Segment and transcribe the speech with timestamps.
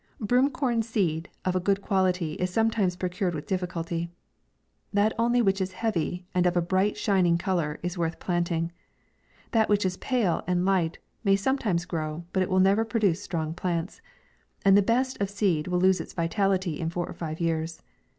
[0.19, 4.09] Broom corn seed of a good quality is some times procured with difficulty.
[4.91, 8.71] That only which is heavy, and of a bright shining colour, is worth planting.
[9.51, 14.01] That which is pale and light may sometimes grow, but will never produce strong plants;
[14.65, 17.83] and the best of seed will lose its vitality in four or five years.